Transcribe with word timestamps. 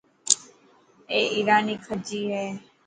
اي 1.11 1.21
ايراني 1.35 1.75
کجي 1.85 2.21
هي. 2.33 2.45